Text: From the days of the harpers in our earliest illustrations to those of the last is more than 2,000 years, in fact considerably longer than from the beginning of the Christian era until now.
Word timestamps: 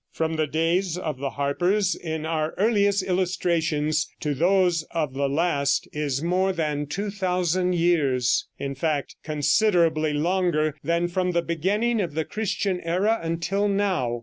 From 0.11 0.35
the 0.35 0.47
days 0.47 0.97
of 0.97 1.19
the 1.19 1.29
harpers 1.29 1.93
in 1.93 2.25
our 2.25 2.55
earliest 2.57 3.03
illustrations 3.03 4.09
to 4.21 4.33
those 4.33 4.81
of 4.89 5.13
the 5.13 5.29
last 5.29 5.87
is 5.93 6.23
more 6.23 6.51
than 6.51 6.87
2,000 6.87 7.73
years, 7.75 8.47
in 8.57 8.73
fact 8.73 9.15
considerably 9.23 10.13
longer 10.13 10.75
than 10.83 11.07
from 11.07 11.33
the 11.33 11.43
beginning 11.43 12.01
of 12.01 12.15
the 12.15 12.25
Christian 12.25 12.79
era 12.81 13.19
until 13.21 13.67
now. 13.67 14.17